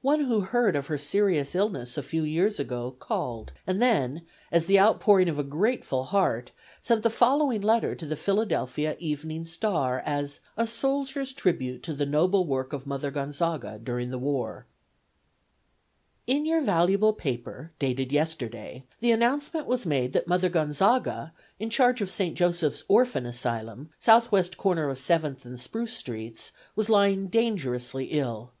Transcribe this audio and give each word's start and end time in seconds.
One 0.00 0.20
who 0.24 0.40
heard 0.40 0.74
of 0.74 0.86
her 0.86 0.96
serious 0.96 1.54
illness 1.54 1.98
a 1.98 2.02
few 2.02 2.22
years 2.24 2.58
ago 2.58 2.92
called, 2.98 3.52
and 3.66 3.82
then, 3.82 4.22
as 4.50 4.64
the 4.64 4.80
outpouring 4.80 5.28
of 5.28 5.38
a 5.38 5.42
grateful 5.42 6.04
heart, 6.04 6.50
sent 6.80 7.02
the 7.02 7.10
following 7.10 7.60
letter 7.60 7.94
to 7.94 8.06
the 8.06 8.16
Philadelphia 8.16 8.96
Evening 8.98 9.44
Star 9.44 10.02
as 10.06 10.40
"A 10.56 10.66
soldier's 10.66 11.34
tribute 11.34 11.82
to 11.82 11.92
the 11.92 12.06
noble 12.06 12.46
work 12.46 12.72
of 12.72 12.86
Mother 12.86 13.10
Gonzaga 13.10 13.78
during 13.78 14.08
the 14.08 14.18
war:" 14.18 14.64
"In 16.26 16.46
your 16.46 16.62
valuable 16.62 17.12
paper 17.12 17.72
dated 17.78 18.12
yesterday 18.12 18.86
the 19.00 19.12
announcement 19.12 19.66
was 19.66 19.84
made 19.84 20.14
that 20.14 20.26
Mother 20.26 20.48
Gonzaga, 20.48 21.34
in 21.58 21.68
charge 21.68 22.00
of 22.00 22.08
St. 22.08 22.34
Joseph's 22.34 22.84
Orphan 22.88 23.26
Asylum, 23.26 23.90
southwest 23.98 24.56
corner 24.56 24.88
of 24.88 24.98
Seventh 24.98 25.44
and 25.44 25.60
Spruce 25.60 25.92
streets, 25.98 26.50
was 26.74 26.88
lying 26.88 27.26
dangerously 27.26 28.06
ill. 28.06 28.54